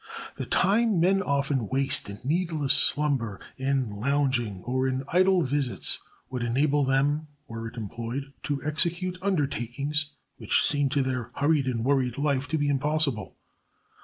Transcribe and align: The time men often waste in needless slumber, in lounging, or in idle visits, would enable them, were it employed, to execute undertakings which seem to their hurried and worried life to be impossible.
The 0.37 0.47
time 0.47 0.99
men 0.99 1.21
often 1.21 1.67
waste 1.67 2.09
in 2.09 2.17
needless 2.23 2.73
slumber, 2.73 3.39
in 3.55 3.91
lounging, 3.97 4.63
or 4.63 4.87
in 4.87 5.03
idle 5.13 5.43
visits, 5.43 5.99
would 6.31 6.41
enable 6.41 6.83
them, 6.83 7.27
were 7.47 7.67
it 7.67 7.77
employed, 7.77 8.33
to 8.45 8.63
execute 8.65 9.19
undertakings 9.21 10.09
which 10.37 10.65
seem 10.65 10.89
to 10.89 11.03
their 11.03 11.29
hurried 11.35 11.67
and 11.67 11.85
worried 11.85 12.17
life 12.17 12.47
to 12.47 12.57
be 12.57 12.67
impossible. 12.67 13.37